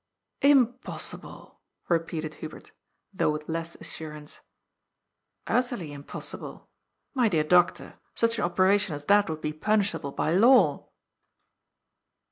"Impossible," 0.57 1.61
repeated 1.87 2.33
Hubert, 2.41 2.71
though 3.13 3.29
with 3.29 3.47
less 3.47 3.75
assur 3.75 4.13
ance. 4.13 4.39
"Utterly 5.45 5.93
impossible. 5.93 6.67
My 7.13 7.29
dear 7.29 7.43
Doctor, 7.43 7.99
such 8.15 8.39
an 8.39 8.43
operation 8.45 8.95
as 8.95 9.05
that 9.05 9.29
would 9.29 9.41
be 9.41 9.53
punishable 9.53 10.11
by 10.11 10.33
law." 10.33 10.89